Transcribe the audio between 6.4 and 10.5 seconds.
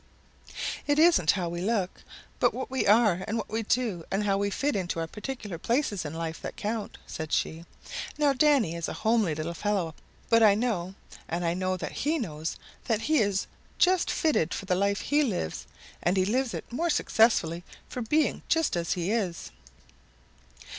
that count," said she. "Now, Danny is a homely little fellow, but